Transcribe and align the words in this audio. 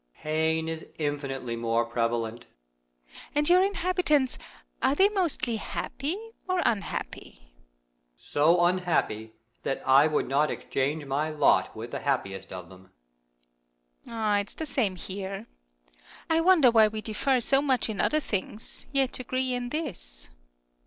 Pain 0.21 0.67
is 0.67 0.83
infinitely 0.97 1.55
more 1.55 1.85
prevalent. 1.85 2.45
Earth. 3.05 3.17
And 3.35 3.47
your 3.47 3.63
inhabitants, 3.63 4.39
are 4.81 4.95
they 4.95 5.09
mostly 5.09 5.57
happy 5.57 6.17
or 6.49 6.59
unhappy? 6.65 7.37
Moon. 7.43 7.49
So 8.17 8.65
unhappy 8.65 9.33
that 9.61 9.87
I 9.87 10.07
would 10.07 10.27
not 10.27 10.49
exchange 10.49 11.05
my 11.05 11.29
lot 11.29 11.75
with 11.75 11.91
the 11.91 11.99
happiest 11.99 12.51
of 12.51 12.67
them. 12.67 12.89
THE 14.03 14.11
EARTH 14.13 14.15
AND 14.15 14.15
THE 14.15 14.15
MOON. 14.15 14.37
47 14.39 14.39
Earth. 14.41 14.41
It 14.41 14.49
is 14.49 14.55
tlie 14.55 14.73
same 14.73 14.95
here. 14.95 15.47
I 16.31 16.41
wonder 16.41 16.71
why 16.71 16.87
we 16.87 17.01
differ 17.03 17.39
so 17.39 17.61
much 17.61 17.87
in 17.87 18.01
other 18.01 18.19
things, 18.19 18.87
yet 18.91 19.19
agree 19.19 19.53
in 19.53 19.69
this. 19.69 20.31